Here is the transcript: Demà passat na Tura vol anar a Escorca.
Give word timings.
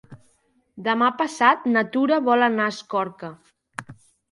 Demà 0.87 1.09
passat 1.19 1.69
na 1.75 1.85
Tura 1.97 2.19
vol 2.31 2.47
anar 2.49 2.67
a 2.71 2.75
Escorca. 2.79 3.33